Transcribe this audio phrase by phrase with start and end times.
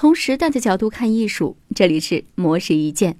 [0.00, 3.18] 从时代的角度看艺术，这里是魔石一见。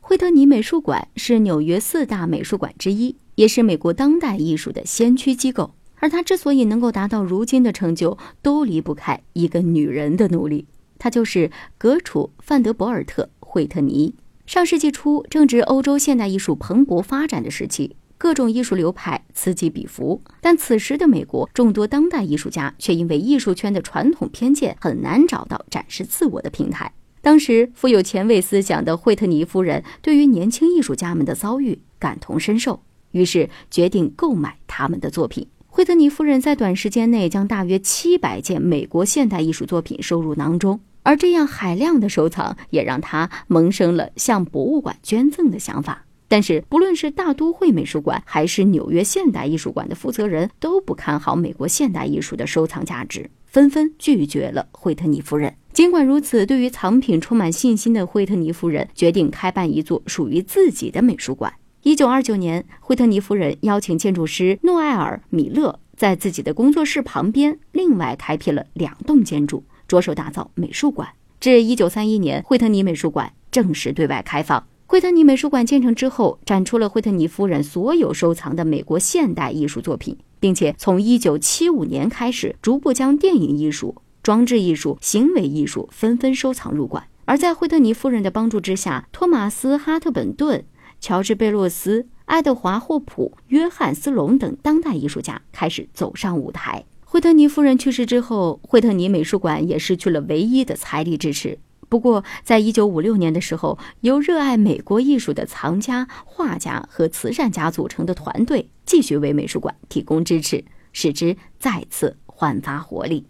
[0.00, 5.74] 惠特尼美术馆是纽约四大美术馆之一，也是美国当代艺术的先驱机构。
[5.96, 10.66] 而它之所以能够达到如今的成就，都离不开一个女人的努力，
[11.00, 14.14] 她就是格楚·范德博尔特·惠特尼。
[14.46, 17.96] 上世纪初，正值欧洲现代艺术蓬勃发展的时期。
[18.22, 26.92] 各种艺术流派此起彼伏，但此时的美国众多当代艺术家却因为艺术圈的传统偏见，很难找到展示自我的平台。
[27.20, 32.80] 当时富有前卫思想的惠特尼夫人对于年轻艺术家们的遭遇感同身受，
[33.10, 35.48] 于是决定购买他们的作品。
[35.66, 46.04] 惠特尼夫人在短时间内将大约七百件美国现代艺术作品收入囊中，而这样海量的收藏也让她萌生了向博物馆捐赠的想法。
[46.32, 55.54] 但是，不论是大都会美术馆还是纽约现代艺术馆的负责人，都不看好美国现代艺术的收藏价值，纷纷拒绝了惠特尼夫人。
[55.74, 61.52] 尽管如此，对于藏品充满信心的惠特尼夫人决定开办一座属于自己的美术馆。
[61.82, 71.06] 一九二九年，惠特尼夫人邀请建筑师诺埃尔·米勒在自己的工作室旁边另外开辟了两栋建筑，着手打造美术馆。
[71.38, 74.66] 至一九三一年，惠特尼美术馆正式对外开放。
[74.92, 87.04] 惠特尼美术馆建成之后，展出了惠特尼夫人所有收藏的美国现代艺术作品，并且从1975年开始，逐步将电影艺术、装置艺术、行为艺术纷纷收藏入馆。
[87.24, 90.62] 而在惠特尼夫人的帮助之下，托马斯·哈特本顿、
[91.00, 96.84] 乔治·贝洛斯、爱德华·霍普、约翰·斯隆等当代艺术家开始走上舞台。
[97.06, 101.58] 惠特尼夫人去世之后，惠特尼美术馆也失去了唯一的财力支持。
[101.92, 113.26] 不过，在一九五六年的时候，由热爱美国艺术的藏家、画家和慈善家组成的团队继续为美术馆提供支持，使之再次焕发活力。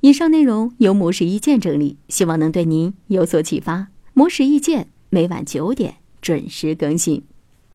[0.00, 3.86] 以上内容由模式意见整理，希望能对您有所启发。
[4.12, 7.22] 模式意见每晚九点准时更新。